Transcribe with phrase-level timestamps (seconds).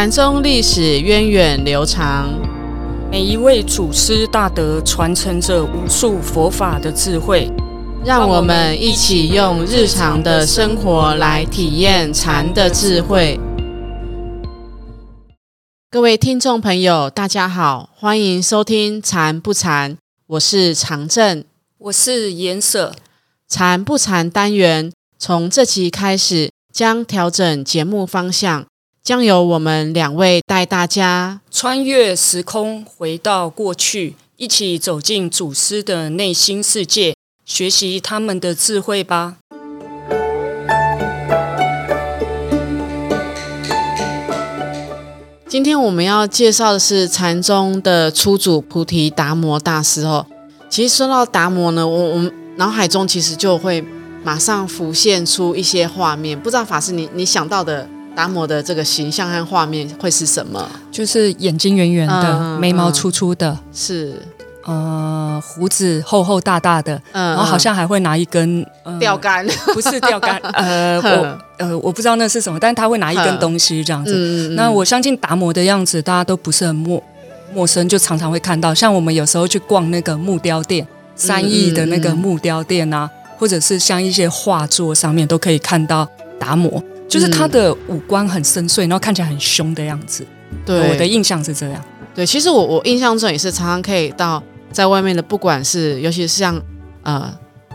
[0.00, 2.32] 禅宗历史源远流长，
[3.10, 7.50] 每一位祖师大德传承着无数佛法的智慧，
[8.04, 13.40] 让我们一起用日常的生活来体验禅的智慧。
[15.90, 19.94] 各位听众朋友，大家好，欢迎收听《禅不禅》，
[20.28, 21.42] 我是常正，
[21.78, 22.94] 我是颜舍。
[23.48, 28.67] 禅不禅单元从这期开始将调整节目方向。
[29.08, 37.14] 将由我们两位带大家穿越时空，回到过去，一起走进祖师的内心世界，
[37.46, 39.36] 学习他们的智慧吧。
[45.48, 50.26] 今天我们要介绍的是禅宗的初祖菩提达摩大师哦。
[50.68, 53.82] 其实说到达摩呢，我我们脑海中其实就会
[54.22, 57.88] 马上浮现出一些画面，不知道法师你你想到的。
[58.18, 60.68] 达摩的这个形象和画面会是什么？
[60.90, 64.20] 就是眼睛圆圆的，眉毛粗粗的，是。
[64.64, 68.66] 呃胡子厚厚大大的，然后好像还会拿一根
[68.98, 74.48] 钓竿， 不是钓竿，呃 我呃我不知道那是什么，但是他会拿一根东西这样子。
[74.56, 77.00] 那我相信达摩的样子大家都不是很陌
[77.54, 86.06] 陌生，就常常会看到，像我们有时候去逛那个木雕店，三亿的那个木雕店啊，或者是像一些画作上面都可以看到
[86.38, 86.82] 达摩。
[87.08, 90.26] 就是他的五官很深邃，然后看起来很凶的样子。
[90.64, 91.82] 对，我的印象是这样。
[92.14, 96.60] 对，其实我我印象中也是常常可以到在外面的，不管是尤其是像
[97.02, 97.32] 呃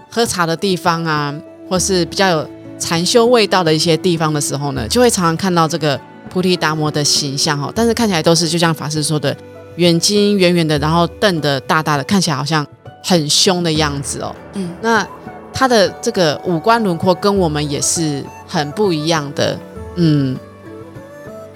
[0.10, 1.34] 喝茶的地方啊，
[1.68, 7.72] 或是比较有禅修味道的一些地方的时候呢，就会常常看到这个菩提达摩的形象哈。
[7.74, 9.36] 但是看起来都是就像法师说的，
[9.78, 12.66] 眼睛圆圆的，然后瞪得大大的，看起来好像
[13.04, 14.36] 很凶的样子哦。
[14.54, 15.08] 嗯，那。
[15.56, 19.58] 他的这个五官轮廓跟我们也是很不一样的，
[19.96, 20.38] 嗯，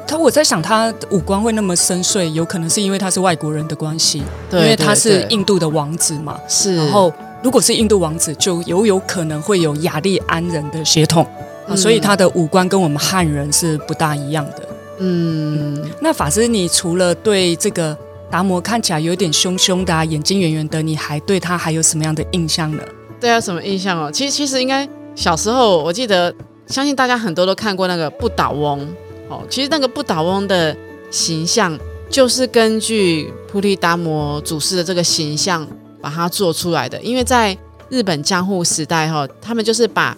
[0.07, 6.75] 他我在想，他五官会那么深邃，有可能是因为他是外国人的关系，因为他是印度的王子嘛，是。
[6.77, 7.13] 然后
[7.43, 11.23] 如果是印度王子，就有有可能会有雅利安人的血统，
[11.75, 14.67] 所以他的五官跟我们汉人是不大一样的。
[14.97, 17.95] 嗯，那法师，你除了对这个
[18.31, 22.81] 达摩看起来有点凶凶的啊，眼睛圆圆的，你还对他还有什么样的印象呢？
[23.19, 24.11] 对啊，什么印象哦？
[24.11, 26.33] 其实其实应该小时候，我记得，
[26.67, 28.87] 相信大家很多都看过那个不倒翁
[29.29, 29.43] 哦。
[29.49, 30.75] 其实那个不倒翁的
[31.09, 31.77] 形象，
[32.09, 35.67] 就是根据菩提达摩祖师的这个形象
[36.01, 37.01] 把它做出来的。
[37.01, 37.57] 因为在
[37.89, 40.15] 日本江户时代哈，他们就是把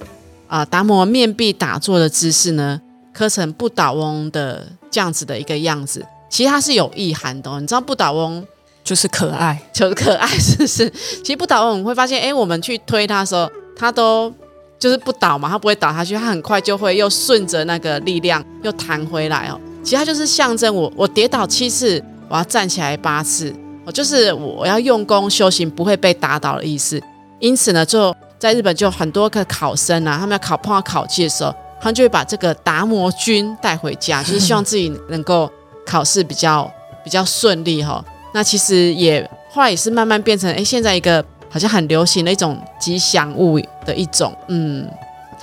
[0.48, 2.82] 啊达摩面壁打坐的姿势呢，
[3.14, 6.06] 刻成不倒翁的这样子的一个样子。
[6.30, 8.46] 其实它是有意涵的，哦你知道不倒翁。
[8.82, 10.90] 就是可爱，就是可爱，是不是？
[11.22, 14.34] 其实不倒翁，我们会发现，哎，我们去推它的时候，它都
[14.80, 19.60] 就是不倒嘛，它不会倒下去，它很快就会又顺着那个力量又弹回来哦。
[19.84, 23.54] 其实它就是象征我，我跌倒七次，我要站起来八次，
[23.86, 27.02] 哦，就是我要用功修行，不会被打倒的意思。
[27.40, 35.50] 因此呢，就在日本就很多个考生啊，他们要考碰到考绩的时候，他们就会把这个达摩君带回家，就是希望自己能够
[35.86, 36.70] 考试比较
[37.04, 38.04] 比较顺利哈。
[38.34, 44.88] 那其实也后来也是慢慢变成，哎，现在一个好像很流行的一种吉祥物的一种，嗯，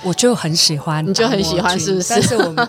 [0.03, 2.07] 我就很喜欢，你就很喜欢，是不是？
[2.09, 2.67] 但是我们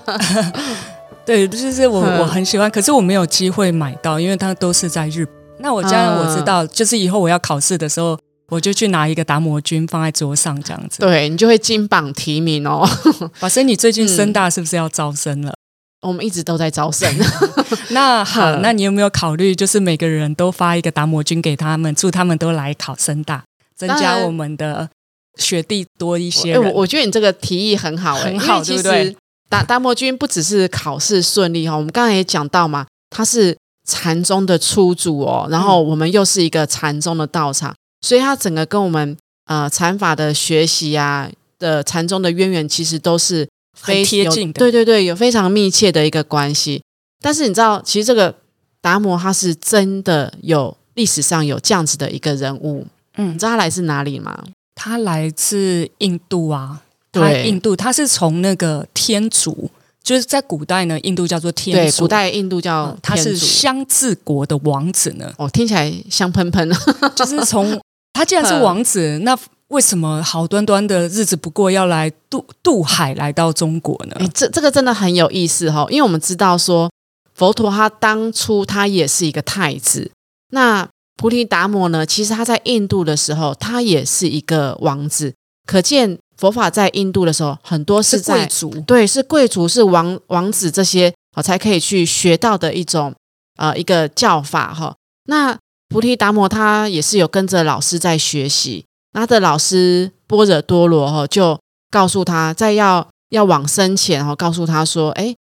[1.25, 5.35] 对，就是我我很喜欢，可是我没有机会买到，因为它都是在日本。
[5.61, 12.89] 那我将来我知道，就是以后我要考试的时候，我就去拿一个达摩君放在桌上，这样子，对你就会金榜题名哦。
[13.41, 15.53] 老师，你最近深大是不是要招生了？
[16.01, 17.13] 我们一直都在招生。
[17.91, 23.43] 那好，那你有没有考虑，就是每个人都发一个达摩君给他们，祝他们都来考深大，
[23.75, 24.89] 增加我们的
[25.37, 26.59] 学弟多一些？
[26.59, 29.17] 我我觉得你这个提议很好，很好，对不对？
[29.49, 39.17] 达达摩君不只是考试顺利哈，我们刚才也讲到嘛，他是禅宗的初祖哦，然后我们又是一个禅宗的道场，所以他整个跟我们
[39.47, 41.29] 呃禅法的学习啊
[41.59, 43.48] 的禅宗的渊源，其实都是。
[43.81, 46.83] 非贴近的，对对对，有非常密切的一个关系。
[47.21, 48.35] 但是你知道，其实这个
[48.81, 52.87] 达摩他是真的有历史上有这样子的一个人物。
[53.17, 54.45] 嗯，你知道他来自哪里吗？
[54.75, 57.75] 他来自印度啊，对，印度。
[57.75, 59.71] 他是从那个天竺，
[60.03, 62.03] 就是在古代呢，印度叫做天竺。
[62.03, 65.33] 古代印度叫他是香治国的王子呢。
[65.39, 66.71] 哦，听起来香喷喷。
[67.17, 67.81] 就是从
[68.13, 69.39] 他既然是王子，那。
[69.69, 74.17] 为什么好端端的日子不过要来渡渡海来到中国呢？
[74.33, 76.91] 这这个真的很有意思哈，因为我们知道说
[77.35, 80.11] 佛陀他当初他也是一个太子，
[80.51, 85.35] 那菩提达摩呢，其实他在印度的时候他也是一个王子，
[85.67, 93.15] 可见佛法在印度的时候很多是贵族，对，是贵族是王王子这些哦才可以去学到的一种
[93.57, 94.95] 呃一个教法哈。
[95.25, 98.85] 那菩提达摩他也是有跟着老师在学习，
[99.19, 101.59] 他的老师波若多罗哈就
[101.91, 105.35] 告诉他在要要往生前哈，告诉他说，哎，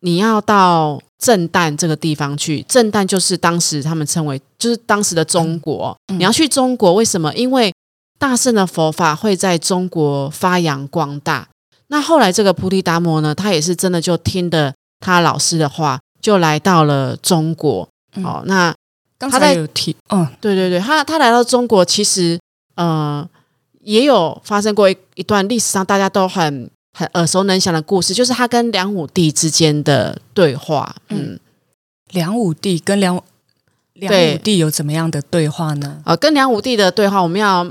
[0.00, 7.34] 你要到震旦这个地方去，震旦就是当时他们称为就是当时的中国，你要去中国，为什么？
[7.34, 7.72] 因为
[8.18, 11.46] 大圣的佛法会在中国发扬光大。
[11.88, 17.86] 那后来这个菩提达摩呢，他也是真的就听的他老师的话，就来到了中国。
[18.22, 18.74] 哦，那
[19.18, 22.38] 他在有提，嗯，对对对，他他来到中国，其实
[22.74, 23.28] 呃
[23.80, 30.96] 也有发生过一一段历史上大家都很很耳熟能详的故事，就是他跟梁武帝之间的对话。
[31.08, 31.38] 嗯，
[32.10, 33.22] 梁武帝跟梁
[33.94, 36.00] 梁武帝有怎么样的对话呢？
[36.04, 37.66] 呃，跟梁武帝的对话，我们要。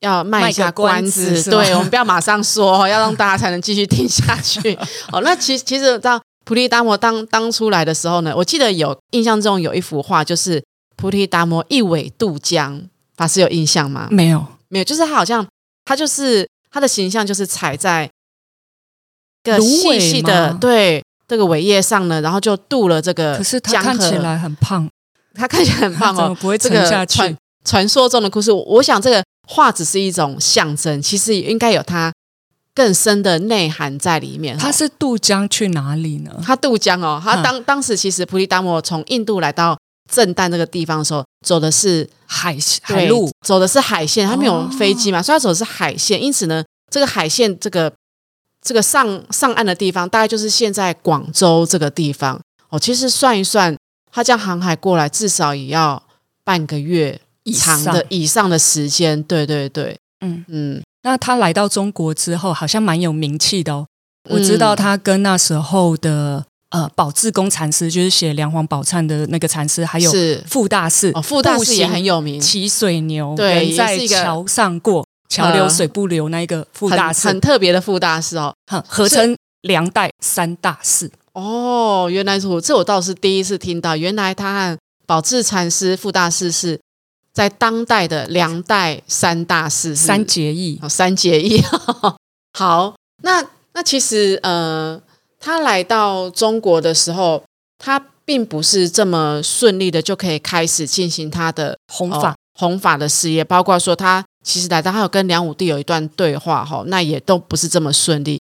[0.00, 4.74] 要卖一下关子，对我们不要马上说，要让大家才能继续听下去。
[5.12, 10.64] 哦，那其其实当菩提达摩当当出来的时候呢，我记得有印象中有一幅画，就是
[10.96, 12.80] 菩提达摩一苇渡江，
[13.20, 14.08] 法师有印象吗？
[14.10, 15.46] 没有，没有，就是他好像
[15.84, 18.10] 他就是他的形象就是踩在
[19.42, 23.36] 个细细的对这个尾叶上呢，然后就渡了这个。
[23.36, 24.88] 可是他看起来很胖，
[25.34, 27.18] 他看起来很胖哦， 不会沉下去。
[27.18, 29.22] 传传说中的故事，我想这个。
[29.52, 32.12] 画只是一种象征，其实应该有它
[32.72, 34.56] 更深的内涵在里面。
[34.56, 36.30] 他是渡江去哪里呢？
[36.40, 39.76] 他渡江哦，他当当时其实菩提达摩从印度来到
[40.08, 46.22] 震旦这个地方的时候，走的是海海路，走的是海线，他没有飞机嘛，所以他走的是海线。
[46.22, 47.92] 因此呢，这个海线这个
[48.62, 52.78] 这个上上岸的地方，大概就是现在广州这个地方哦。
[52.78, 53.76] 其实算一算，
[54.12, 56.02] 他这样航海过来，至少也要
[56.44, 57.20] 半个月。
[57.54, 60.82] 长的以上的时间，对对对，嗯嗯。
[61.02, 63.86] 那他来到中国之后，好像蛮有名气的哦。
[64.28, 70.12] 我知道他跟那时候的呃宝智公禅师，就是写《梁皇宝忏》的那个禅师，还有
[70.46, 78.54] 傅大士，傅大士也很有名，骑水牛，对，在桥上过，桥流水不流，那一个傅大士，很特别的傅大士哦，
[78.86, 81.10] 合称梁代三大士。
[81.32, 86.80] 哦，原来是我，这我倒是第一次听到，原来他和宝智禅师、傅大士是。
[87.32, 91.62] 在当代的梁代三大士，三结义，三结义。
[92.52, 93.42] 好，那
[93.72, 95.00] 那其实呃，
[95.40, 97.42] 他来到中国的时候，
[97.78, 108.39] 他并不是这么顺利的就可以开始进行他的弘法弘法的事业，包括说他其实来到，他有跟梁武帝有一段对话，哈，那也都不是这么顺利。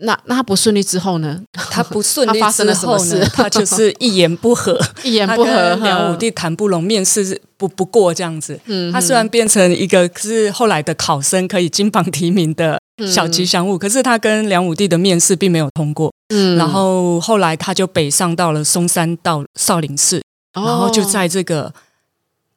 [0.00, 1.40] 那那他不顺利之后呢？
[1.52, 3.24] 他不顺 利发生了什么事？
[3.32, 8.58] 他就是一言不合， 一言不合，梁武帝谈不拢，面试不不过这样子。
[8.66, 16.12] 嗯，他虽然变成一个是后来的考生，可以金榜题名的小吉祥物，可是他跟梁武帝的面试并没有通过。
[16.34, 20.20] 嗯，然后后来他就北上到了嵩山到少林寺，
[20.54, 21.72] 然后就在这个，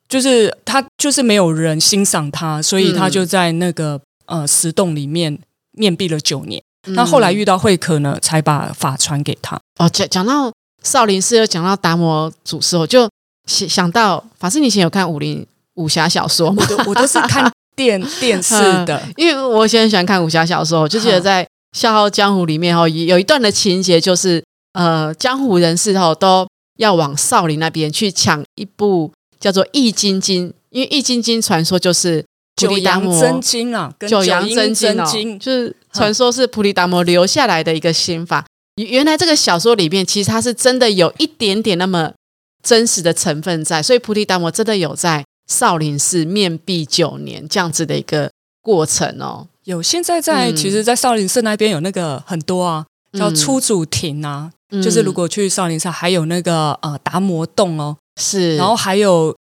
[0.09, 5.37] 就是他就是没有人欣赏他，所以他就在那个呃石洞里面
[5.73, 6.63] 面壁了九年。
[6.89, 9.59] 那后来遇到慧可呢，才把法传给他。
[9.79, 10.51] 哦，讲讲到
[10.83, 13.09] 少林寺，又讲到达摩祖师，我就
[13.45, 15.45] 想想到法师，你以前有看武林
[15.75, 16.65] 武侠小说吗？
[16.85, 18.55] 我都是看电 电视
[18.85, 21.43] 的，因为我以前很喜欢看武侠小说，我就记得在
[21.77, 26.47] 《笑傲江湖》里面哦，有一段的情节就是，呃，江湖人士哦都
[26.77, 35.75] 要往少林那边去抢一部叫做《易筋经》，因为《易筋经》传说就是九阳真经啊，九阳真经就是。
[35.97, 38.45] 传说是菩提达摩留下来的一个心法。
[38.75, 42.13] 原来这个小说里面，其实它是真的有一点点那么
[42.61, 48.29] 真实的成分在，所以菩提达摩真的有在少林寺面壁九年这样子的一个
[48.61, 49.47] 过程哦。
[49.63, 52.85] 有，现在在其实，在少林寺那边有那个很多啊，
[53.17, 54.51] 叫出祖庭啊，
[54.83, 59.35] 就是如果去少林寺，还有那个呃达摩洞哦，是，然后还有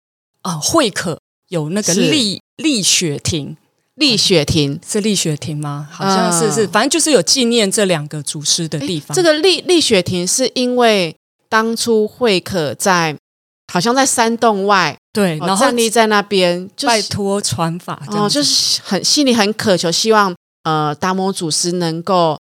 [0.43, 1.19] 啊慧可
[1.50, 3.57] 有那个立立雪亭。
[3.96, 5.88] 立雪亭是立雪亭吗？
[5.92, 9.16] 好像是是，反正就是有纪念这两个祖师的地方。
[9.16, 11.16] 这个立立雪亭是因为
[11.48, 13.16] 当初慧可在，
[13.72, 20.34] 好像在山洞外，对，然后站立在那边，拜托传法，哦，就是很心里很渴求，希望
[20.64, 22.40] 呃达摩祖师能够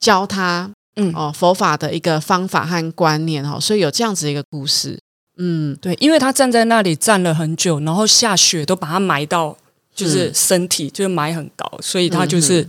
[0.00, 4.98] 教他，嗯哦佛法的一个方法和观念哦，所以有这样子一个故事。
[5.36, 9.54] 嗯，对，因为他站在那里站了很久，然后下雪都把他埋到。
[9.94, 12.66] 就是身体就是埋很高，所以他就是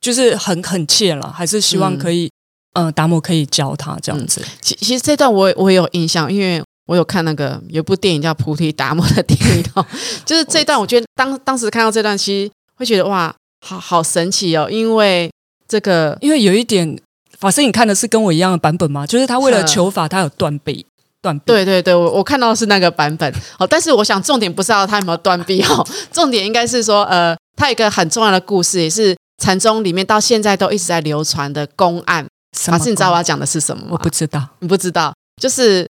[0.00, 2.30] 就是很很切了，还是希望可以，
[2.74, 4.42] 嗯，达摩可以教他这样子。
[4.60, 9.86] 其其实这段我我有印象，因为我有看那个有部电影叫《菩提达摩》的电影哦，
[10.26, 13.32] 就是这段，我觉得当当时看到这段，其实会觉得哇，
[13.64, 15.30] 好好神奇哦，因为
[15.68, 16.98] 这个因为有一点
[17.38, 19.06] 法师，你看的是跟我一样的版本吗？
[19.06, 20.84] 就是他为了求法，他有断臂。
[21.22, 21.44] 断臂。
[21.46, 23.32] 对对对，我我看到的是那个版本。
[23.58, 32.26] 哦，但是我想重点不是要他有没有断臂哦， 重点应该是说，呃，他有一个很重要的故事，也是禅宗里面到现在都一直在流传的公案。
[32.52, 33.88] 法师，你知道我要讲的是什么吗？
[33.92, 35.88] 我不知道，你不知道，就是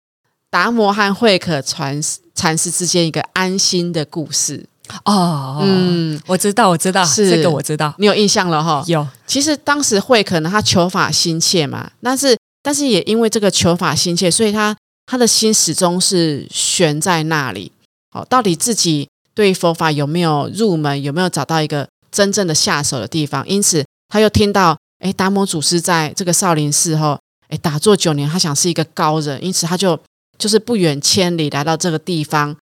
[0.50, 1.98] 达摩和慧可传
[2.34, 4.66] 禅师之间一个安心的故事。
[5.04, 8.84] 哦，嗯，我知道，我知道，是这个我知道，你有印象了哈？
[8.86, 9.06] 有。
[9.26, 14.76] 其实当时慧可呢，他求法心切嘛，但是但是也因为这个求法心切，所以他
[15.10, 17.72] 他的心始终是悬在那里。
[18.12, 23.44] 哦，到底自己对佛法有没有入门，有没有找到一个真正的下手的地方？
[23.48, 29.98] 因此，他又听到，哎，达摩祖师在这个少林寺后，哎，打坐九年，他想是一个高人，因此他就
[30.38, 32.56] 就是不远千里来到这个地方。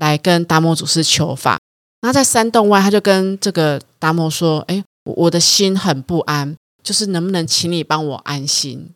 [0.00, 1.58] 来跟达摩祖师求法，
[2.02, 6.54] 那在山洞外，他就跟这个达摩说：“哎，我的心很不安，
[6.84, 8.90] 就是能不能请你帮我安心？”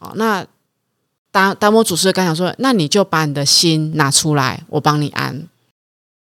[0.00, 0.44] 哦，那
[1.30, 5.48] 达达摩祖师刚想说：“那你就把你的心拿出来，我帮你安。”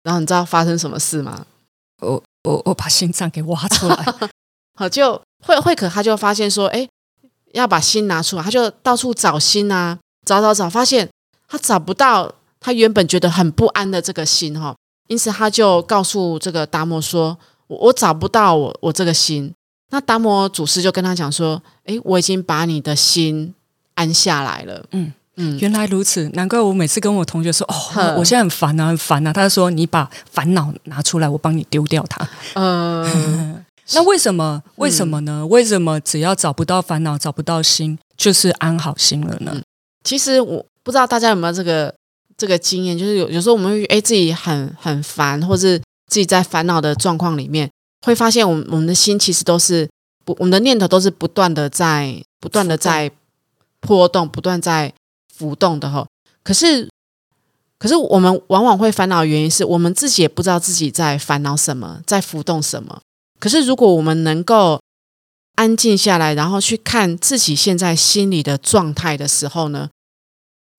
[0.02, 1.46] 然后你知道发生什么事吗？
[2.00, 4.04] 我我我把心脏给挖出来，
[4.76, 6.88] 好，就慧慧可他就发现说：“哎，
[7.52, 11.08] 要把心拿出来，他就到处找心啊，找找找，发现
[11.48, 14.74] 他找不到。”他原本觉得很不安的这个心哈，
[15.08, 17.38] 因此他就告诉这个达摩说
[17.68, 19.52] ：“我我找不到我我这个心。”
[19.90, 23.54] 那达摩祖师就跟他讲说：“哎，我已经把你的心
[23.96, 33.62] 安下来了。”嗯嗯，原来如此，难怪我每次跟我同学说：“哦，我现在很烦啊，很烦啊。”他说：“你把烦恼拿出来，我帮你丢掉它。”嗯，
[33.92, 34.62] 那为什么？
[34.76, 35.46] 为什么呢？
[35.46, 39.60] 为什么只要找不到烦恼，找不到心，就是安好心了呢？
[40.04, 41.92] 其实我不知道大家有没有这个。
[42.38, 47.70] 这个经验就是有有时候我们会哎自己很很烦，或是自己在烦恼的状况里面，
[48.04, 49.88] 会发现我们我们的心其实都是
[50.22, 53.10] 不我们的念头都是不断的在不断的在
[53.86, 54.92] 波动，不断在
[55.34, 56.06] 浮动的哈。
[56.42, 56.88] 可是
[57.78, 63.00] 可是我们往往会烦恼的原因是我们自己也不知道自己在烦恼什么，在浮动什么。
[63.38, 64.80] 可是如果我们能够
[65.56, 69.88] 安静下来，然后去看自己现在心里的状态的时候呢？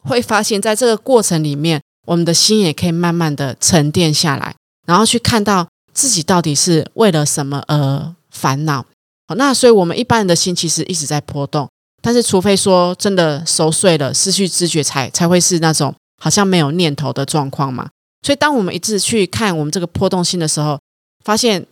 [0.03, 8.85] 会发现，在这个过程里面，我们的心也可以慢慢的沉淀下来，然后去看到自己到底是为了什么而烦恼。
[9.27, 11.67] 好，那所以我们一般人的心其实一直在波动，
[12.01, 17.89] 但是除非说真的熟睡了，失去知觉，才才会是那种好像没有念头的状况嘛。
[18.21, 20.79] 所以，当我们一直去看我们这个波动心的时候，
[21.23, 21.65] 发现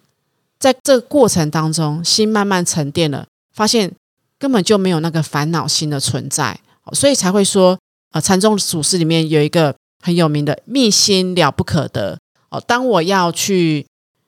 [0.59, 3.91] 在这个过程当中，心慢慢沉淀了，发现
[4.37, 6.59] 根本就没有那个烦恼心的存在，
[6.93, 7.77] 所以才会说。
[8.11, 12.17] 啊，禅宗祖师里面有一个很有名的“密心了不可得”
[12.47, 12.63] 哦。
[12.65, 13.85] 当我要去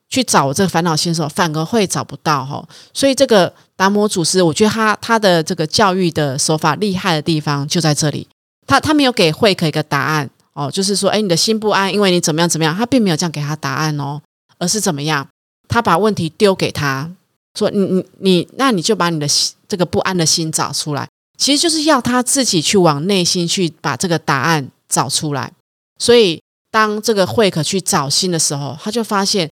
[0.10, 2.68] 去找这个烦恼心的时候，反而会找不到哈。
[2.94, 8.28] 所以这个达摩祖师，我觉得他他的这个教育的手法厉害的地方就在这里。
[8.66, 12.76] 他他没有给慧可一个答案哦，就是说，哎，你的心不安，因为你怎么样怎么样。
[12.76, 14.22] 他并没有这样给他答案哦，
[14.58, 15.28] 而是怎么样？
[15.70, 17.10] 他把问题丢给他
[17.58, 19.28] 说：“你你你，那你就把你的
[19.68, 25.52] 这个不安的心找出来。”其实就是要他自己去往内心去把这个答案找出来。
[26.00, 29.50] 所以当这个慧可去找心的时候，他就发现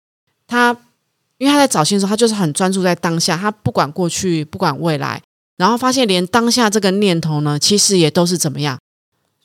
[0.47, 0.77] 他，
[1.39, 5.23] 因为他在找心的时候，他就是很专注在当下，他不管过去，不管未来，
[5.57, 8.79] 然后发现连当下这个念头呢，其实也都是怎么样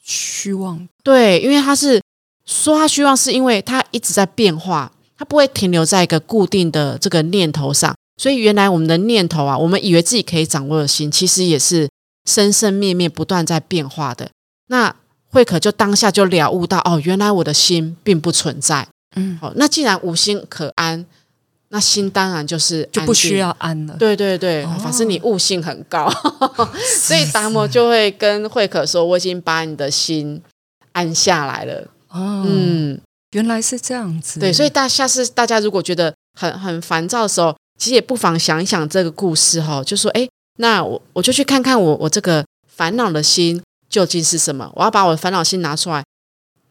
[0.01, 0.87] 虚妄。
[1.03, 2.01] 对，因为他是
[2.45, 7.95] 说他虚妄，是因为他一直在变化，他不会停留在一个固定的这个念头上。
[8.17, 11.89] 所以原来我们的念头啊，我们以为自己可以掌握的心，其实也是。
[12.25, 14.29] 生生灭灭不断在变化的，
[14.67, 14.95] 那
[15.29, 18.87] 慧可就当下就了悟到哦，原来我的心并不存在。
[19.15, 21.05] 嗯，好，那既然无心可安，
[21.69, 23.95] 那心当然就是就不需要安了。
[23.97, 26.09] 对对对，反正你悟性很高，
[26.99, 30.41] 所以达摩就会跟慧可说：“我已经把你的心
[30.91, 32.99] 安下来了。”哦，嗯，
[33.31, 34.39] 原来是这样子。
[34.39, 40.27] 对，所以大下次大家如果觉得很很烦躁的时候，其实也不妨想一想这个故事哈，就说：“哎。”
[40.61, 44.69] 那我我就去看看我我这个烦恼的心究竟是什么？
[44.75, 46.03] 我要把我的烦恼心拿出来，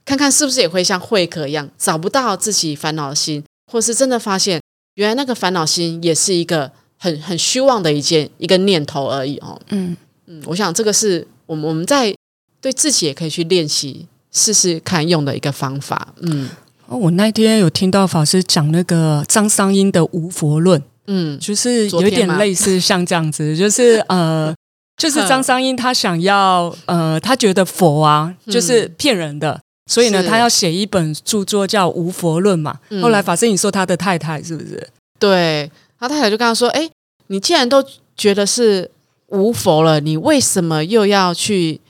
[0.09, 4.59] 看看是不是也会像慧可一样找不到自己烦恼的心，或是真的发现
[4.95, 9.61] 原来那个烦恼心也是一个很很虚妄的一件一个念头而已哦。
[9.69, 9.95] 嗯
[10.27, 12.15] 嗯，我想这个是我们我们在
[12.59, 16.15] 对自己也可以去练习试试看用的一个方法。
[16.23, 16.49] 嗯，
[16.87, 20.83] 哦，我那天有听到法师讲那个张桑英的无佛论。
[21.07, 24.55] 嗯，就是有点类似像这样子，就是呃，
[24.97, 32.79] 就是张商英他想要呃，他觉得佛啊就是骗人的，所以呢，他要写一本著作叫《无佛论》嘛。
[33.03, 34.89] 后来法师你说他的太太是不是？
[35.19, 35.69] 对，
[35.99, 36.89] 他太太就跟他说：“哎，
[37.29, 37.83] 你既然都
[38.17, 38.91] 觉得是
[39.29, 41.81] 无佛了，你为什么又要去？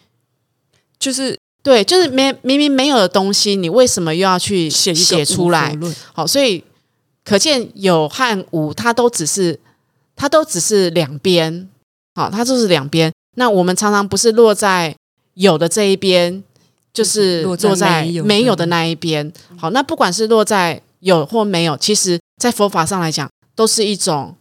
[0.98, 5.76] 就是对，就是没明明没有的东西，你为什么又要去写写出来？
[6.12, 6.64] 好，所以
[7.24, 9.58] 可见有和无，它都只是
[10.16, 11.68] 它都只是两边，
[12.14, 13.12] 好，它就是两边。
[13.36, 14.96] 那我们常常不是落在
[15.34, 16.42] 有的这一边，
[16.92, 19.32] 就是落在没有的那一边。
[19.56, 24.34] 好，那不管是落在有或没有，其实在佛法上来讲，都是一种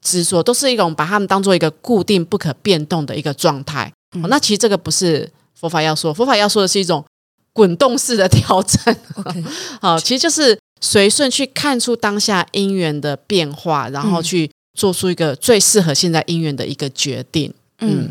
[0.00, 3.92] 执着，都是一种把它们当做一个固定不可变动的一个状态。
[4.20, 7.04] 好，那其实这个不是佛法要说，佛法要说的是一种
[7.52, 8.96] 滚动式的 调整。
[9.80, 17.52] 好，其实就是随顺去看出当下因缘的变化，然后去做出一个最适合现在因缘的一个决定。
[17.80, 18.10] 嗯。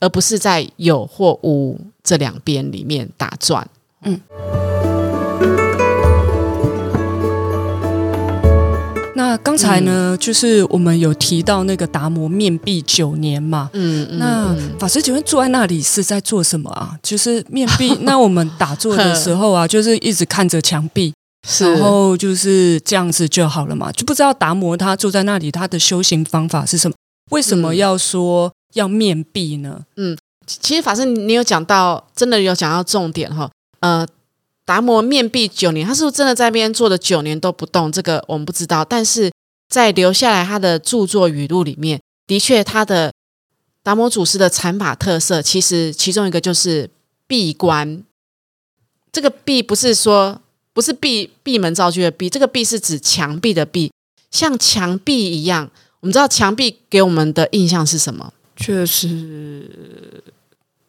[0.00, 3.68] 而不是在有或无这两边里面打转。
[4.02, 4.18] 嗯，
[9.14, 13.68] 那刚才呢，就是我们有提到那个达摩面壁九年嘛。
[13.74, 14.18] 嗯嗯。
[14.18, 16.98] 那法师请问坐在那里是在做什么啊？
[17.02, 17.94] 就是面壁。
[18.00, 21.12] 那我们打坐的 时候啊，就是一直看着墙壁，
[21.60, 23.92] 然后就是这样子就好了嘛？
[23.92, 26.94] 就不知道达摩他坐在那里，他的修行方法是什么？
[27.30, 28.50] 为什么要说？
[28.74, 29.84] 要面壁呢？
[29.96, 33.50] 嗯，其实法师，你有讲到，真的有讲到重点哈。
[33.80, 34.06] 呃，
[34.64, 37.90] 达摩面壁九年，他是不是真的在那边坐了九年都不动？
[37.90, 38.84] 这个我们不知道。
[38.84, 39.32] 但是
[39.68, 43.12] 在留下来他的著作语录里面，的确他的
[43.82, 46.90] 达摩祖师的禅法特色，其实其中一个就是
[47.26, 48.04] 闭关。
[49.10, 50.40] 这个闭不是说
[50.72, 53.90] 不是闭闭门造句的闭，这个闭是指墙壁的壁，
[54.30, 55.70] 像墙壁一样。
[56.00, 58.32] 我们知道墙壁给我们的印象是什么？
[58.60, 60.22] 确实，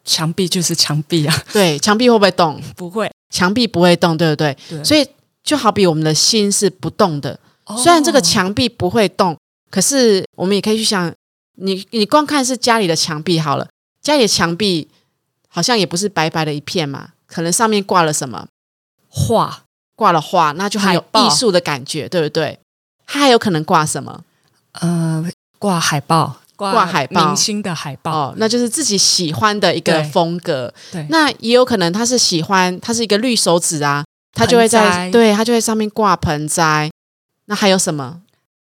[0.04, 1.34] 墙壁就是墙壁啊。
[1.52, 2.60] 对，墙壁会不会动？
[2.76, 4.54] 不会，墙壁不会动，对不对？
[4.68, 4.84] 对。
[4.84, 5.08] 所以
[5.42, 7.40] 就好比我们的心是不动的。
[7.78, 9.34] 虽然这个墙壁不会动，
[9.70, 11.10] 可是我们也可以去想，
[11.56, 13.66] 你你光看是家里的墙壁好了，
[14.02, 14.88] 家里的墙壁
[15.48, 18.46] 好像也不是白白的一片嘛，可能上面挂了什么
[19.08, 19.62] 画，
[19.96, 22.58] 挂了画，那就很有艺术的感觉，对不对？
[23.06, 24.22] 它还有可能挂什么？
[24.72, 25.26] 呃，
[25.58, 26.40] 挂海报。
[26.56, 30.72] 挂海报，明星的海报，哦，那就是自己喜欢的一个风格。
[30.92, 36.90] 对，那也有可能他是喜欢，他是一个绿手指啊，他就会在，对他就会上面挂盆栽。
[37.46, 38.20] 那还有什么？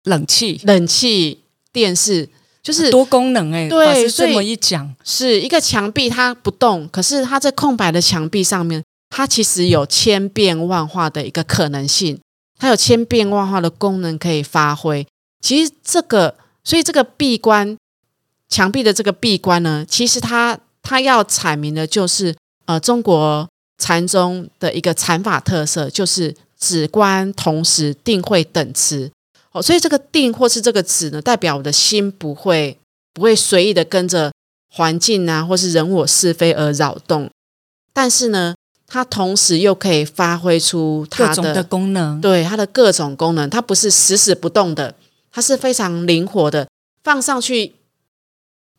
[0.04, 2.28] 冷气，冷气，电视，
[2.64, 3.70] 就是多功能哎。
[3.70, 12.20] 对，这么一讲，是一个墙壁它不动，可是它在空白的墙壁上面，它其实有千变万化的一个可能性，
[12.58, 15.06] 它有千变万化的功能可以发挥。
[15.42, 16.36] 其实这个。
[16.66, 17.78] 所以这个闭关
[18.50, 23.48] 墙壁的这个闭关呢，其实它它要阐明的就是呃中国
[23.78, 29.12] 禅宗的一个禅法特色，就是止观同时定慧等持。
[29.52, 32.78] 哦，所以这个定或是这个止呢，代表我的心不会
[33.14, 34.32] 不会随意的跟着
[34.70, 37.30] 环境啊，或是人我是非而扰动，
[37.94, 38.56] 但是呢，
[38.88, 44.96] 它同时又可以发挥出它的功能，对它的各种功能，它不是死死不动的。
[45.36, 46.66] 它是非常灵活的，
[47.04, 47.76] 放上去，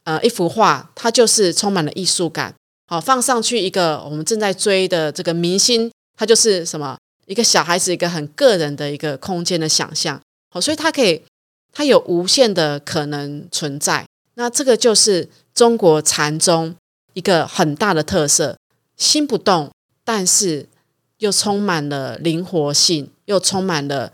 [0.04, 2.54] 呃，一幅画，它就是充满了艺术感。
[2.86, 6.96] 好，放上去一个我们正在追的这个明星，它就是什么？
[7.26, 10.18] 一个小孩子一个很个人的一个空间的想象。
[10.48, 11.20] 好，所以它可以，
[11.74, 14.06] 它有无限的可能存在。
[14.36, 16.74] 那这个就是中国禅宗
[17.12, 18.56] 一个很大的特色：
[18.96, 19.70] 心不动，
[20.02, 20.66] 但是
[21.18, 24.12] 又充满了灵活性，又充满了。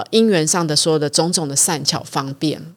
[0.00, 2.74] 呃，因缘上的所有的种种的善巧方便，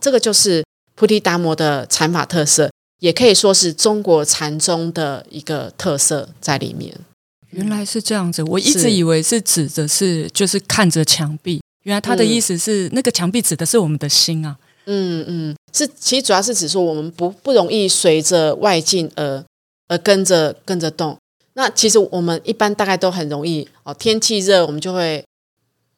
[0.00, 6.94] 这个就是菩提达摩的禅法特色，也可以说是中国禅宗的一个特色在里面。
[7.50, 14.56] 原来是这样子，我一直以为是指的是就是看着墙壁，原来他的意思是那个墙壁指的是我们的心啊。
[14.86, 19.44] 嗯嗯，是，其实主要是指说我们不不容易随着外境而
[19.88, 21.16] 而跟着跟着动。
[21.54, 25.24] 那其实我们一般大概都很容易哦，天气热我们就会。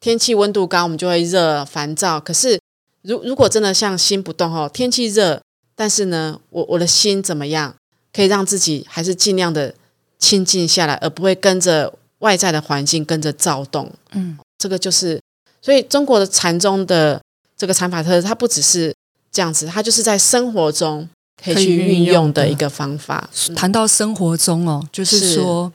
[0.05, 2.19] 天气温度高，我们就会热、烦躁。
[2.19, 2.59] 可是，
[3.01, 5.41] 如如果真的像心不动哦，天气热，
[5.75, 7.73] 但是呢，我我的心怎么样，
[8.13, 9.73] 可以让自己还是尽量的
[10.19, 13.91] 清静下来，而不会跟着外在的环境跟着躁动。
[14.11, 15.19] 嗯，这个就是，
[15.59, 17.19] 所以中国的禅宗的
[17.57, 18.93] 这个禅法特，它不只是
[19.31, 21.09] 这样子，它就是在生活中
[21.43, 23.27] 可以去运用的一个方法。
[23.55, 25.73] 谈到生活中哦，就是说。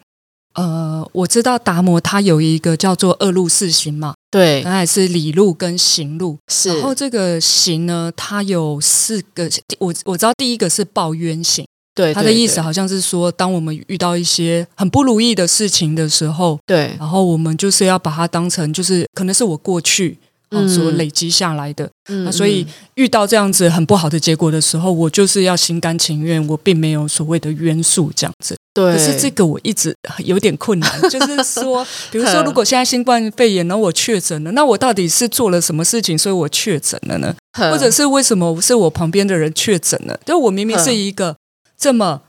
[0.54, 6.36] 呃，我知道达摩他有一个叫做二路四行嘛，对，那还是理路跟行路。
[6.48, 20.18] 是，然后这个行呢，它有四个，我我知道第一个是报冤行，对，他的意思好像是说，当我们遇到一些很不如意的事情的时候，对，然后我们就是要把它当成就是可能是我过去
[20.50, 21.88] 哦所累积下来的。
[22.24, 28.56] 那所以遇到这样子很不好的结果的时候，我就是要心甘情愿，我并没有所谓的约束这样子。
[28.72, 37.34] 对，可是这个我一直有点困难，就是说， 比如说，如果现在新冠肺炎，然后我确诊了，那我到底是做了什么事情，所以我确诊了呢？
[37.52, 40.18] 或者是为什么是我旁边的人确诊了？
[40.24, 41.36] 就我明明是一个
[41.76, 42.22] 这么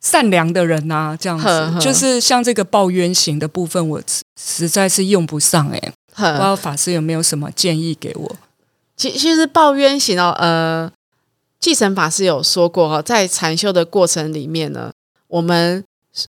[0.00, 4.00] 善良的人呐，这样子，就是像这个抱冤型的部分，我
[4.40, 5.92] 实在是用不上哎。
[6.32, 8.36] 不知道法师有没有什么建议给我？
[8.96, 10.90] 其其实抱冤型哦，呃，
[11.60, 14.90] 继承法师有说过哦，在禅修的过程里面呢，
[15.28, 15.84] 我们。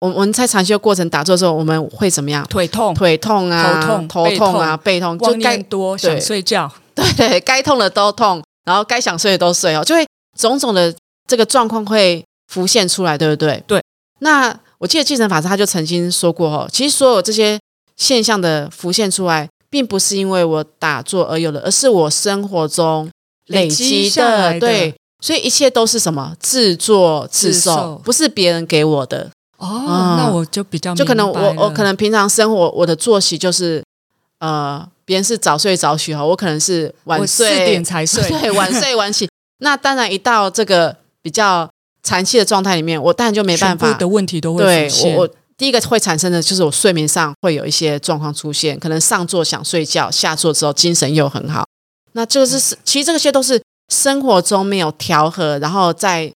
[0.00, 2.44] 我我们在禅修过程打坐的时候，我们会怎么样？
[2.46, 6.68] 腿痛、腿痛啊，头痛、头痛啊，背痛，就该多想睡觉。
[6.96, 10.04] 对， 该痛的都痛，然后该想睡的都睡哦，就会
[10.36, 10.92] 种种的
[11.28, 13.62] 这个状况会浮现出来，对不对？
[13.68, 13.80] 对。
[14.18, 17.60] 那我记得继承法师他就曾经说过哦，其实所有这些
[17.94, 23.10] 现象的浮现出来，并不是因为我打坐而有的，而是我生活中
[23.46, 24.58] 累积的。
[24.58, 26.34] 对，所以一切都是什么？
[26.40, 29.30] 自作自受，不是别人给我的。
[29.58, 33.82] 哦，那我就比较就可能我我可能平常生活我的作息就是
[34.38, 39.28] 呃，别人是早睡早起哈，我可能是晚睡四点才睡， 对，晚睡晚起。
[39.60, 41.68] 那当然一到这个比较
[42.04, 45.28] 残气的状态里面，我当然就没办法的问题都会对我我
[45.58, 51.66] 第一个会产生的就是我睡眠上会有一些状况出现，可能上座想睡觉，下座之后精神又很好。
[52.12, 56.32] 那这个是其实这些都是生活中没有调和，然后在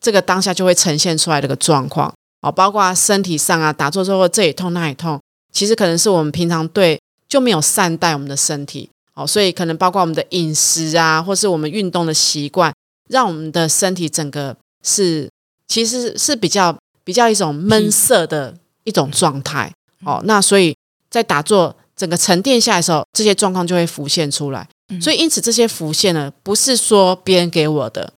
[0.00, 2.12] 这个当下就会呈现出来的个状况。
[2.42, 5.20] 哦，包括身体上啊，打坐之后这里痛那里痛，
[5.52, 12.72] 其实可能是我们平常对就没有善待我们的身体，哦，所以可能包括我们的饮食啊，或是我们运动的习惯，
[13.08, 15.28] 让我们的身体整个是
[15.68, 16.74] 其实是比较
[17.10, 19.68] 比较一种闷涩的一种状态，
[20.04, 20.72] 哦，那所以
[21.10, 24.68] 在打坐整个沉淀下来的时候，这些状况就会浮现出来，
[25.02, 28.12] 所以因此这些浮现呢，不是说别人给我的，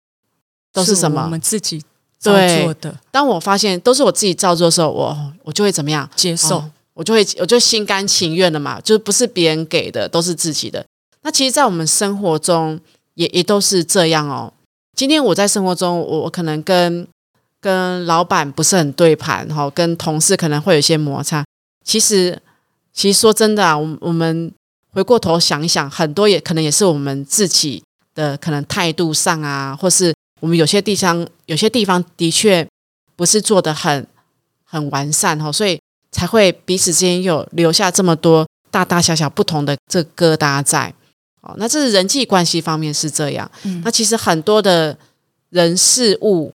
[0.73, 1.81] 都是什么我们自己。
[2.21, 2.69] 对，
[3.09, 6.09] 当我发现都是我自己照做的时候，我我就会怎么样？
[6.17, 6.61] 接受，
[6.93, 10.85] 我就会我就心甘情愿的嘛，就是不是别人给的，都是自己的。
[11.21, 12.77] 那其实，在我们生活中
[13.13, 14.51] 也也都是这样哦。
[14.93, 17.07] 今天我在生活中，我我可能跟
[17.61, 21.45] 跟老板不是很对盘哈，跟同事可能会有一些摩擦。
[21.85, 22.37] 其实，
[22.91, 24.51] 其实说真的啊，我我们
[24.89, 27.81] 回过头想一想，很多也可能也是我们自己
[28.13, 30.13] 的可能态度上啊，或是。
[30.41, 32.67] 我们有些地方，有些地方的确
[33.15, 34.07] 不是做的很
[34.65, 35.79] 很完善哈，所以
[36.11, 40.91] 才会彼此之间有留下这么多大大小小不同的这疙瘩在。
[41.41, 43.51] 哦，那这是人际关系方面是这样。
[43.83, 44.97] 那其实很多的
[45.51, 46.51] 人事物，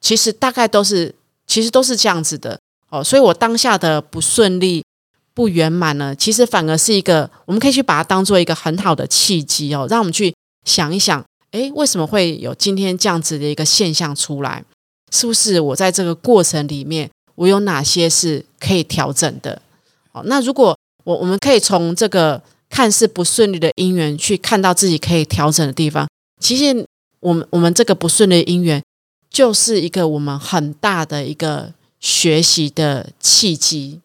[0.00, 1.14] 其实大概都是
[1.46, 2.58] 其实都是这样子的。
[2.88, 4.84] 哦，所以我当下的不顺利、
[5.32, 10.34] 不圆满呢，其实反而是一个我们可以去把它当做一个很好的契机哦，让我们去
[10.64, 11.24] 想一想。
[11.52, 14.64] 哎，为什么会有今天这样子的一个现象出来？
[15.12, 19.60] 是不是我在这个过程里面，我有哪些是可以调整的？
[20.12, 26.08] 哦，那如果我我们可以从这个看似不顺利的因缘去看到自己可以调整的地方，
[26.40, 26.86] 其实
[27.18, 28.80] 我们我们这个不顺利的因缘，
[29.30, 34.00] 就是一个我们很大的一个学习的契机。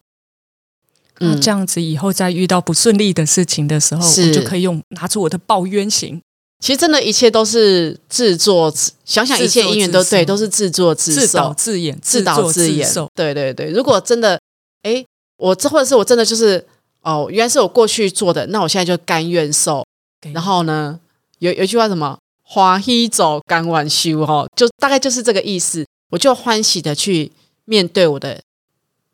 [1.18, 6.20] 那这样子以后再遇到不顺利的事情的时候，我就可以用拿出我的抱冤型。
[6.60, 12.88] 其实真的，一切都是自作自想想，一切因缘都对，都是自作自自导自演，自导自演。
[13.14, 14.40] 对对对，如果真的，
[14.82, 15.04] 哎，
[15.38, 16.66] 我这或者是我真的就是
[17.02, 19.84] 哦，原来是我过去做的，那我现在就甘愿受。
[20.32, 20.98] 然后呢，
[21.40, 25.84] 有有一句话什么“花喜走，甘愿修”哈，就大概就是这个意思。
[26.10, 27.32] 我就欢喜的去
[27.64, 28.40] 面对我的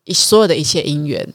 [0.03, 1.27] 一所有的一切因缘。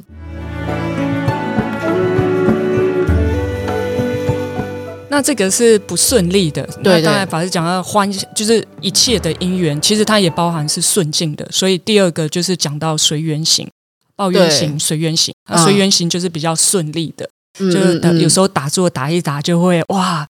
[5.11, 6.63] 那这个是不顺利的。
[6.85, 11.45] 对，刚才法师讲到欢，就是一切的因缘，其实它也包含是顺境的。
[11.51, 13.69] 所以第二个就是讲到随缘行、
[14.15, 15.35] 抱怨行、随缘行。
[15.65, 20.25] 随缘行就是比较顺利的，就是有时候打坐打一打就会哇，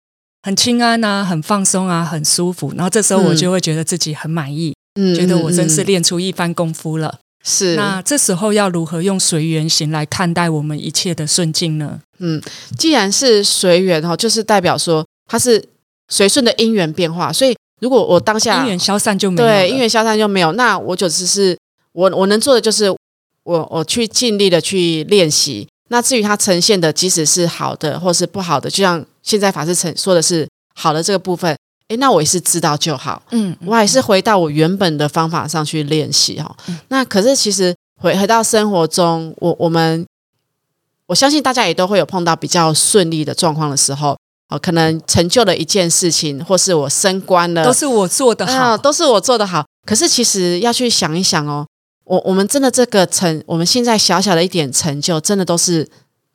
[0.49, 2.73] 很清安啊，很放松啊，很舒服。
[2.75, 7.19] 然后这时候我就会觉得自己很满意，嗯觉得我真是练出一番功夫了。
[7.45, 12.01] 是，那这时候要如何用随缘行来看待我们一切的顺境呢？
[12.21, 12.41] 嗯，
[12.79, 15.63] 既然是随缘哈，就是代表说它是
[16.09, 21.55] 随顺的因缘变化，所以如果我当下因缘消散就没有，对，因缘消散就没有，那我就只是
[21.93, 22.89] 我我能做的就是
[23.43, 25.69] 我我去尽力的去练习。
[25.91, 31.55] 那至于它呈现的，即使是好的或是不好的，就像现在法师成说的是好的这个部分。
[31.89, 33.23] 诶，那我也是知道就好。
[33.31, 36.57] 嗯，我还是回到我原本的方法上去练习哈。
[36.89, 40.07] 那可是其实回回到生活中，我我们
[41.07, 44.17] 我相信大家也都会有碰到比较顺利的状况的时候。
[44.51, 49.63] 哦，可能成就了一件事情，或是我升官了，都是我做的好，都是我做的好。
[49.85, 51.67] 可是其实要去想一想哦，
[52.05, 55.87] 我我们真的这个成，我们现在小小的一点成就，真的都是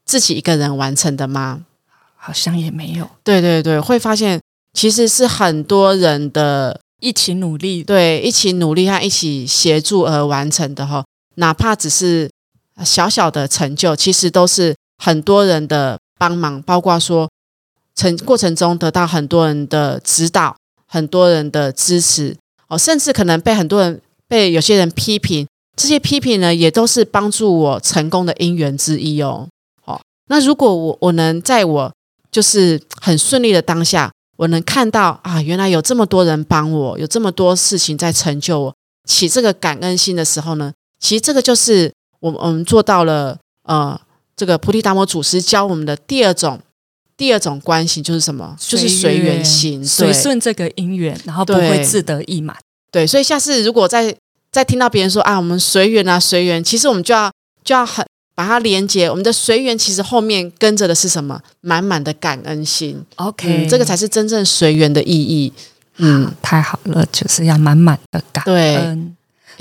[0.05, 1.61] 自己一个人完成的吗？
[2.23, 3.09] 好像也没有。
[3.21, 4.39] 对对对，会发现
[4.73, 11.03] 其实是很多人的一起努力，对，一起努力和一起协助而完成的哈。
[11.35, 12.29] 哪怕只是
[12.85, 17.29] 小小的成就，其实都是很多人的帮忙，包括说。
[17.95, 20.55] 成过程中得到很多人的指导，
[20.87, 22.35] 很多人的支持
[22.67, 29.47] 哦，甚至可能被很多人被有些人批评，这些批评呢也都是帮助我成功的因缘之一哦。
[29.85, 31.93] 好，那如果我我能在我
[32.33, 38.75] 就是很顺利的当下，我能看到啊，原来有这么多人帮我，有这么多事情在成就我，
[39.07, 43.97] 起这个感恩心的时候呢，其实这个就是我们我们做到了呃，
[44.35, 46.59] 这个菩提达摩祖师教我们的第二种。
[47.15, 48.57] 第二种关系就是什么？
[48.59, 52.57] 就是随缘心，随顺这个因缘，然后不会自得意满。
[52.91, 54.13] 对，所以下次如果再
[54.51, 57.31] 再听到别人说啊，我们随缘啊，随缘，其实我们就要
[57.63, 58.03] 就要很
[58.35, 59.09] 把它连接。
[59.09, 61.39] 我们的随缘其实后面跟着的是什么？
[61.61, 63.03] 满满的感恩心。
[63.15, 65.51] OK，这个才是真正随缘的意义。
[65.97, 69.15] 嗯，太好了，就是要满满的感恩。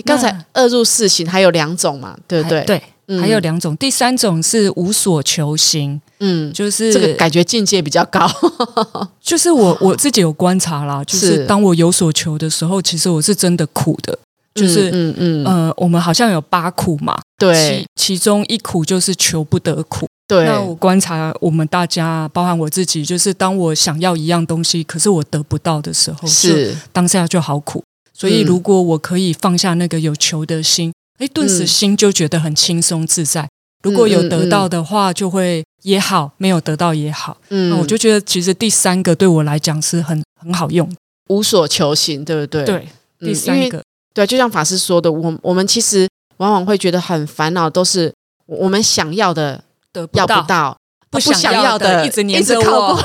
[0.05, 2.65] 刚才二入四行还有两种嘛，对不对？
[2.65, 2.83] 对。
[3.21, 8.27] 还有两种，第三种是无所求心，嗯，就是这个感觉境界比较高。
[9.21, 14.19] 就是我我自己有观察啦，就是当我有所求的时候，其实我是真的苦的。
[14.55, 20.07] 就是嗯嗯呃，我们好像有八苦嘛，对，其中一苦就是求不得苦。
[20.29, 27.83] 对，那我观察我们大家，包含我自己，就是当我想要一样东西，可是我得不到的时候，是当下就好苦。
[28.13, 30.93] 所以如果我可以放下那个有求的心。
[31.19, 33.49] 哎，顿时心就觉得很轻松自在。
[33.85, 37.37] 如果有得到的话，就会也好；没有得到也好。
[37.51, 40.91] 嗯，我就觉得其实第三个对我来讲是很很好用，
[41.29, 42.65] 无所求行，对不对？
[42.65, 42.89] 对，
[43.21, 43.81] 第三个，
[44.15, 48.13] 对，就像法师说的，我我们其实往往会觉得很烦恼，都是
[48.47, 50.77] 我们想要的得要不到，
[51.11, 52.99] 不想要的一直黏着我。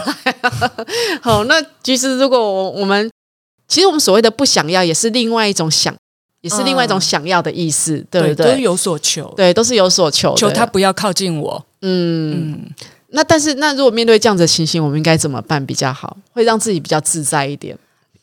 [1.21, 3.09] 好，那其实如果我我们
[3.67, 5.95] 其实我们所谓的不想要，也是另外一种想。
[6.41, 8.45] 也是另外一种想要的意思，对不对？
[8.45, 11.65] 都是有所求，对，都是有所求，求他不要靠近我。
[11.81, 12.69] 嗯，
[13.09, 16.15] 那但是那如果面对这样子的情形，我们应该怎么办比较好？
[16.31, 17.75] 会让自己比较自在一点？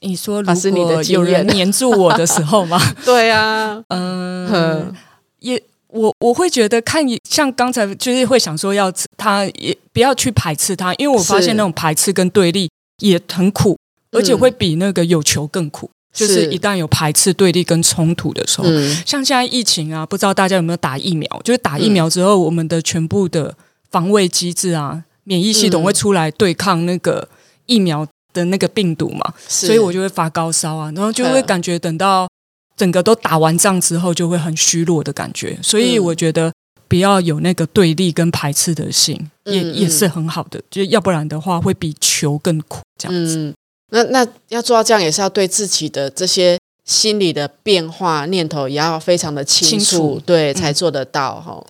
[0.05, 2.79] 你说，如果有人黏住我的时候吗？
[3.05, 4.93] 对啊， 嗯，
[5.41, 13.79] 也我我会觉得看像刚才就是会想说要他也不要去排斥他，因为我发现那种排斥跟对立也很苦，
[14.13, 15.91] 而且会比那个有求更苦。
[16.13, 18.69] 就是一旦有排斥、对立跟冲突的时候，
[19.05, 21.29] 像现在疫情啊，不知道大家有没有打疫苗？
[21.43, 23.53] 就是打疫苗之后，我们的全部的
[23.91, 27.29] 防卫机制啊，免疫系统会出来对抗那个
[27.67, 32.29] 疫苗的那个病毒嘛，所以我就会发高烧啊，然后就会感觉等到
[32.77, 35.59] 整个都打完仗之后，就会很虚弱的感觉。
[35.63, 36.53] 所以我觉得
[36.89, 43.55] 不要有那个对立跟排斥的心，也也是很好的，就要不然的话会比求更苦这样子。
[43.91, 51.65] 那那要做到这样，也是要对自己的这些心理的变化念头也要非常的清楚，对，才做得到哈。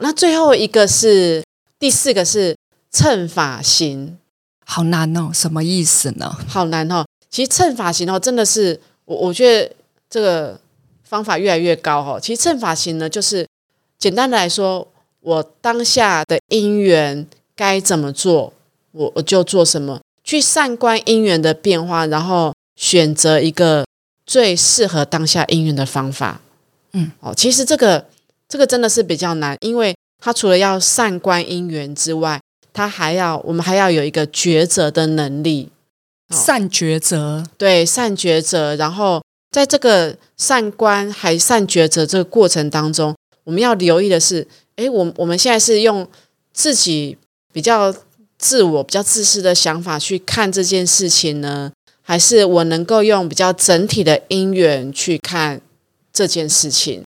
[0.00, 1.44] 那最后一个是
[1.78, 2.56] 第四个是
[2.90, 4.18] 称法行，
[4.64, 6.36] 好难哦，什么意思呢？
[6.48, 7.04] 好难哦。
[7.30, 9.74] 其实称法型哦，真的是我我觉得
[10.08, 10.60] 这个
[11.02, 12.18] 方法越来越高哦。
[12.20, 13.46] 其实称法型呢，就是
[13.98, 14.86] 简单的来说，
[15.20, 18.52] 我当下的因缘该怎么做，
[18.92, 20.00] 我我就做什么。
[20.24, 23.84] 去善观因缘的变化，然后选择一个
[24.24, 26.40] 最适合当下因缘的方法。
[26.92, 28.06] 嗯，哦，其实这个
[28.48, 32.40] 这个真的是比较难，因为它除了要善观因缘之外，
[32.72, 35.70] 它还要我们还要有一个抉择的能力，
[36.30, 37.44] 善抉择。
[37.56, 38.76] 对，善抉择。
[38.76, 46.08] 然后在这个善观还善抉择这个过程当中，我们要留意的是，哎，我我们现在是用
[46.52, 47.18] 自己
[47.52, 47.94] 比较。
[48.38, 51.70] 自我比较自私的想法去看这件事情呢，
[52.02, 55.60] 还是我能够用比较整体的因缘去看
[56.12, 57.04] 这件事情？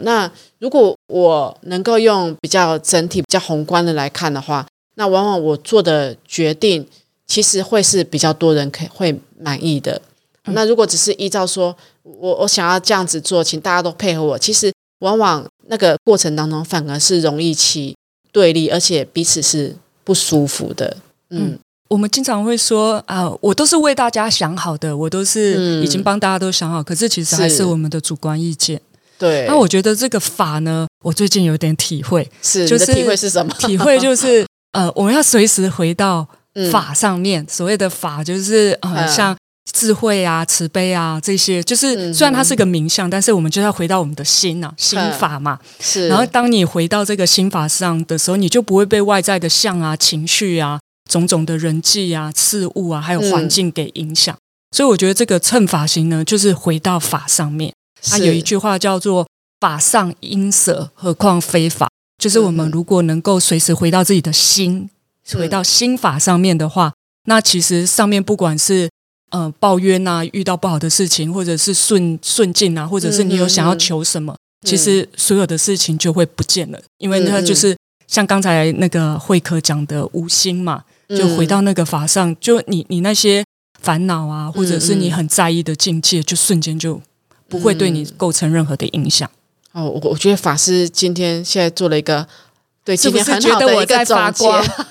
[0.00, 6.86] 那如果我能够用比较整体、比较宏观的来看的话，那往往我做的决定
[7.26, 10.00] 其实会是比较多人可以会满意的。
[10.46, 17.96] 那如果只是依照说我我想要这样子做，请大家都配合我，其实往往那个过程当中反而是容易起
[18.30, 19.76] 对立，而且彼此是。
[20.04, 20.96] 不舒服的，
[21.30, 21.56] 嗯，
[21.88, 28.80] 我们经常会说啊，我都是为大家想好的，我都是已经帮大家都想好，可是其实还是我们的主观意见。
[29.16, 33.54] 对，那我觉得这个法呢，我最近有点体会，是，就是体会是什么？
[33.60, 36.26] 体会就是呃，我们要随时回到
[36.70, 37.46] 法上面。
[37.48, 39.36] 所谓的法就是呃，像
[39.72, 45.58] 智慧啊、慈悲啊这些，就是虽然它是个名相，但是我们就要回到我们的心呐，心法嘛。
[45.78, 46.08] 是。
[46.08, 50.80] 然后当你回到这个心法上的时候，你就不会被外在的相啊、情绪啊、
[51.10, 54.36] 种种的人际啊、事物啊，还有环境给影响。
[54.74, 57.72] 所以我觉得这个乘法行呢，就是回到法上面。
[58.02, 59.28] 它有一句话叫做
[59.60, 61.88] “法上应舍，何况非法”。
[62.22, 64.88] 就是我们如果能够随时回到自己的心，
[65.34, 66.92] 回到心法上面的话，
[67.24, 68.88] 那其实上面不管是
[69.30, 83.44] 呃抱怨啊，遇到不好的事情，或者是顺顺境啊，或者是你有想要求什么，其实所有的事情就会不见了，因为那就是像刚才那个慧可讲的无心嘛，就回到那个法上，就你你那些
[83.80, 87.02] 烦恼啊，或者是你很在意的境界，就瞬间就
[87.48, 89.28] 不会对你构成任何的影响。
[89.72, 92.26] 哦，我我觉得法师今天现在做了一个
[92.84, 94.44] 对今天很好的一个总结，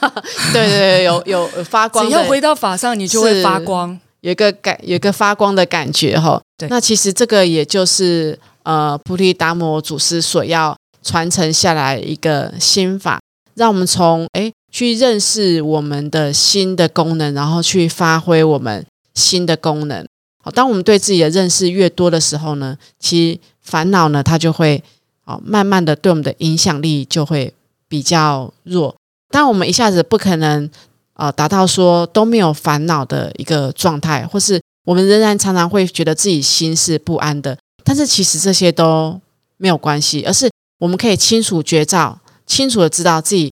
[0.54, 2.06] 对对对，有有发光。
[2.06, 6.42] 只要回到法上，你就会发光，有一个感，有一个发光的感觉哈。
[6.58, 13.20] 对，那其实这个也就是呃菩提达摩祖师所要传承下来一个心法，
[13.56, 20.08] 让我们从哎去认识我们的心的功能，然后去发挥我们心的功能。
[20.44, 24.84] 好，当我们对自己的认识越多的时候呢，其实烦恼呢，它就会
[25.26, 27.54] 哦，慢慢的对我们的影响力就会
[27.88, 28.96] 比较弱。
[29.30, 30.70] 但我们一下子不可能
[31.14, 37.58] 呃达到说都没有烦恼的一个状态，或是我们仍然常常会觉得自己心是不安的。
[37.84, 39.20] 但是其实这些都
[39.58, 43.52] 没有关系，而是我们可以清楚觉照，清楚的知道自己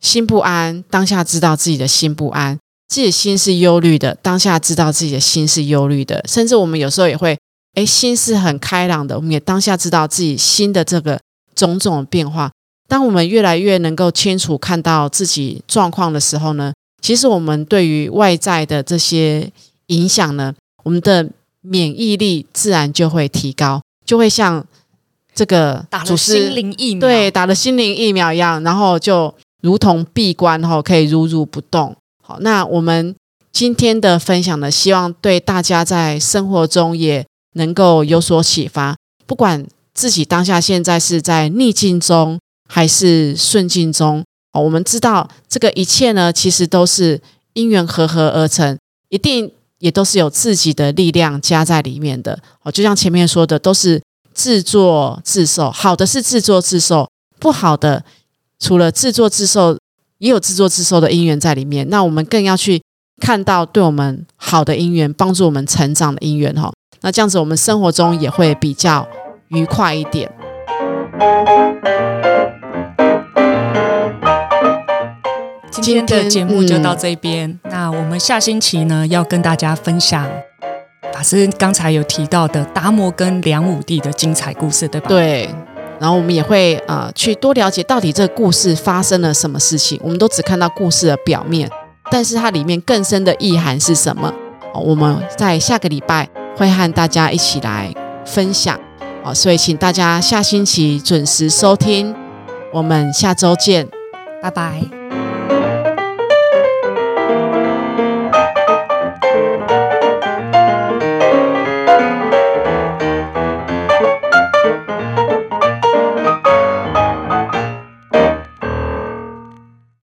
[0.00, 2.58] 心不安，当下知道自己的心不安。
[2.88, 7.38] 自己心是忧虑的，当下知道自己的心是忧虑的，甚至我们有时候也会，
[7.74, 11.18] 哎，心是很开朗的，我们也当下知道自己心的这个
[11.54, 12.50] 种种的变化。
[12.88, 19.50] 当我们越来越能够清楚看到自己状况的时候呢，其实我们对于外在的这些
[19.86, 21.26] 影响呢，我们的
[21.62, 24.62] 免疫力自然就会提高，就会像
[25.34, 31.96] 这个打了心灵疫苗，对，打了心灵疫苗一样，然后就如同闭关后可以如如不动。
[32.22, 33.14] 好，那我们
[33.50, 38.96] 今天的分享呢，希望对大家在生活中也能够有所启发。
[39.26, 42.38] 不管自己当下现在是在逆境中
[42.68, 47.20] 还是顺境中，哦，我们知道这个一切呢，其实都是
[47.54, 52.38] 因缘合合而成，一定也都是有自己的力量加在里面的。
[52.62, 55.70] 哦，就像前面说的，都是自作自受。
[55.70, 58.04] 好的是自作自受，不好的
[58.58, 59.78] 除了自作自受。
[60.18, 62.80] 也有自作自受的因缘在里面，那我们更要去
[63.20, 66.72] 看到对我们好的因缘，帮助我们成长的因缘哈。
[67.02, 69.06] 那这样子，我们生活中也会比较
[69.48, 70.30] 愉快一点。
[75.70, 80.28] 今天的节目就到这边，那我们下星期呢要跟大家分享
[81.12, 85.08] 法师刚才有提到的达摩跟梁武帝的精彩故事，对吧？
[85.08, 85.50] 对。
[85.98, 90.00] 然后我们也会呃去多了解到底这个故事发生了什么事情。
[90.02, 91.68] 我们都只看到故事的表面，
[92.10, 94.32] 但是它里面更深的意涵是什么？
[94.74, 97.92] 我们在下个礼拜会和大家一起来
[98.24, 98.78] 分享。
[99.24, 102.14] 哦，所以请大家下星期准时收听，
[102.72, 103.88] 我们下周见，
[104.42, 105.01] 拜拜。